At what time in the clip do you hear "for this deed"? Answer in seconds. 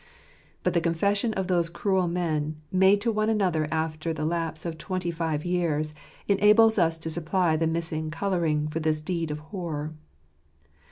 8.67-9.29